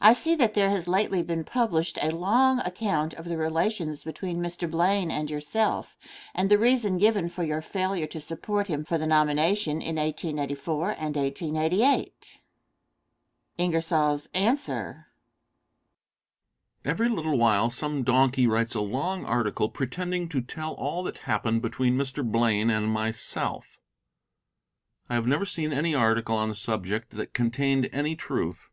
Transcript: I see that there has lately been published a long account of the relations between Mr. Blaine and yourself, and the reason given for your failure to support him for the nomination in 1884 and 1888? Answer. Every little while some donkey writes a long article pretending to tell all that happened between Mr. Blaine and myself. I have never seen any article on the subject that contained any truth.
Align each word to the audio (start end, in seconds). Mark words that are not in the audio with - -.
I 0.00 0.12
see 0.12 0.36
that 0.36 0.54
there 0.54 0.70
has 0.70 0.86
lately 0.86 1.20
been 1.20 1.42
published 1.42 1.98
a 2.00 2.12
long 2.14 2.60
account 2.60 3.12
of 3.14 3.24
the 3.24 3.36
relations 3.36 4.04
between 4.04 4.40
Mr. 4.40 4.70
Blaine 4.70 5.10
and 5.10 5.28
yourself, 5.28 5.96
and 6.32 6.48
the 6.48 6.56
reason 6.60 6.96
given 6.96 7.28
for 7.28 7.42
your 7.42 7.60
failure 7.60 8.06
to 8.06 8.20
support 8.20 8.68
him 8.68 8.84
for 8.84 8.98
the 8.98 9.04
nomination 9.08 9.82
in 9.82 9.96
1884 9.96 10.90
and 10.96 11.16
1888? 11.16 12.40
Answer. 14.32 15.06
Every 16.84 17.08
little 17.08 17.36
while 17.36 17.68
some 17.68 18.04
donkey 18.04 18.46
writes 18.46 18.76
a 18.76 18.80
long 18.80 19.24
article 19.24 19.68
pretending 19.70 20.28
to 20.28 20.40
tell 20.40 20.74
all 20.74 21.02
that 21.02 21.18
happened 21.26 21.62
between 21.62 21.96
Mr. 21.98 22.24
Blaine 22.24 22.70
and 22.70 22.92
myself. 22.92 23.80
I 25.10 25.16
have 25.16 25.26
never 25.26 25.44
seen 25.44 25.72
any 25.72 25.96
article 25.96 26.36
on 26.36 26.48
the 26.48 26.54
subject 26.54 27.10
that 27.16 27.34
contained 27.34 27.88
any 27.92 28.14
truth. 28.14 28.68